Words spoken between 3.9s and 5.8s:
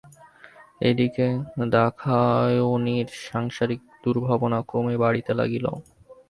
দুর্ভাবনা ক্রমেই বাড়িতে লাগিল।